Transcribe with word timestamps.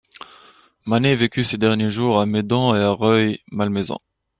Manet 0.87 1.15
vécut 1.15 1.43
ses 1.43 1.59
derniers 1.59 1.91
jours 1.91 2.19
à 2.19 2.25
Meudon 2.25 2.73
et 2.73 2.79
à 2.81 2.91
Rueil-Malmaison. 2.91 3.99